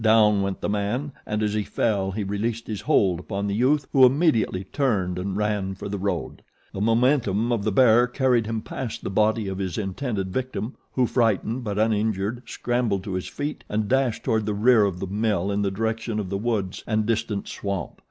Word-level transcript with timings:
Down 0.03 0.41
went 0.41 0.61
the 0.61 0.67
man 0.69 1.11
and 1.27 1.43
as 1.43 1.53
he 1.53 1.61
fell 1.61 2.09
he 2.09 2.23
released 2.23 2.65
his 2.65 2.81
hold 2.81 3.19
upon 3.19 3.45
the 3.45 3.53
youth 3.53 3.85
who 3.91 4.03
immediately 4.03 4.63
turned 4.63 5.19
and 5.19 5.37
ran 5.37 5.75
for 5.75 5.87
the 5.89 5.99
road. 5.99 6.41
The 6.73 6.81
momentum 6.81 7.51
of 7.51 7.63
the 7.63 7.71
bear 7.71 8.07
carried 8.07 8.47
him 8.47 8.61
past 8.63 9.03
the 9.03 9.11
body 9.11 9.47
of 9.47 9.59
his 9.59 9.77
intended 9.77 10.33
victim 10.33 10.73
who, 10.93 11.05
frightened 11.05 11.63
but 11.63 11.77
uninjured, 11.77 12.41
scrambled 12.49 13.03
to 13.03 13.13
his 13.13 13.27
feet 13.27 13.63
and 13.69 13.87
dashed 13.87 14.23
toward 14.23 14.47
the 14.47 14.55
rear 14.55 14.85
of 14.85 14.99
the 14.99 15.05
mill 15.05 15.51
in 15.51 15.61
the 15.61 15.69
direction 15.69 16.19
of 16.19 16.31
the 16.31 16.37
woods 16.39 16.83
and 16.87 17.05
distant 17.05 17.47
swamp. 17.47 17.99